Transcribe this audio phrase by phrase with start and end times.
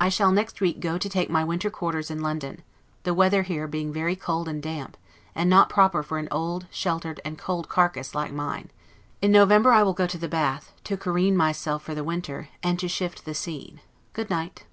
[0.00, 2.64] I shall next week go to take my winter quarters in London,
[3.04, 4.96] the weather here being very cold and damp,
[5.32, 8.72] and not proper for an old, shattered, and cold carcass, like mine.
[9.22, 12.80] In November I will go to the Bath, to careen myself for the winter, and
[12.80, 13.80] to shift the scene.
[14.12, 14.64] Good night.